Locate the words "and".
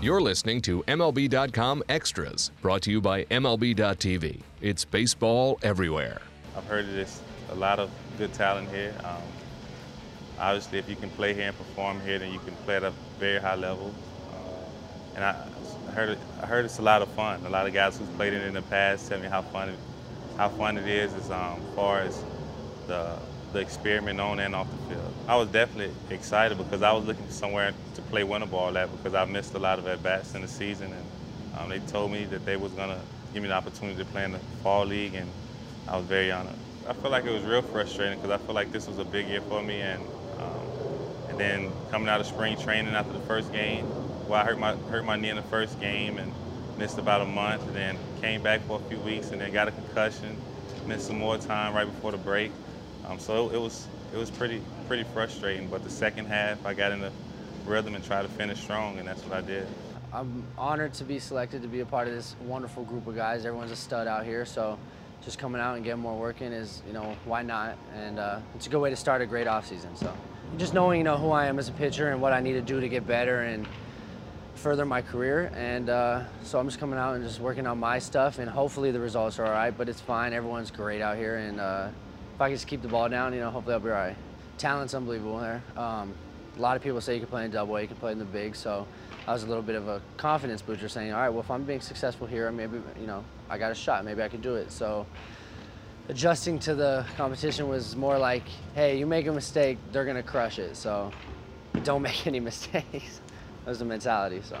11.48-11.58, 15.16-15.24, 24.40-24.54, 30.92-31.08, 35.14-35.32, 39.80-40.10, 41.26-41.38, 46.18-46.34, 47.66-47.76, 49.32-49.40, 57.94-58.04, 58.98-59.08, 65.74-65.84, 67.94-68.18, 72.10-72.22, 73.42-73.68, 75.54-75.90, 77.14-77.22, 78.38-78.48, 81.36-81.60